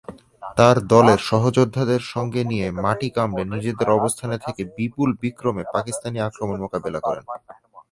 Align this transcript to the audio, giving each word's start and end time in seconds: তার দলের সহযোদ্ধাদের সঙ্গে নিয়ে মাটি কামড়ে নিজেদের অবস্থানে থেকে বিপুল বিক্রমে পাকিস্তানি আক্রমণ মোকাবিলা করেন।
তার 0.57 0.77
দলের 0.93 1.19
সহযোদ্ধাদের 1.31 2.01
সঙ্গে 2.13 2.41
নিয়ে 2.43 2.67
মাটি 2.83 3.09
কামড়ে 3.09 3.43
নিজেদের 3.45 3.89
অবস্থানে 3.89 4.37
থেকে 4.37 4.61
বিপুল 4.77 5.09
বিক্রমে 5.21 5.63
পাকিস্তানি 5.73 6.17
আক্রমণ 6.19 6.57
মোকাবিলা 6.61 6.99
করেন। 6.99 7.25